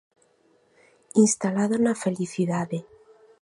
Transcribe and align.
Instalado 1.25 1.75
na 1.85 1.93
felicidade. 2.03 2.79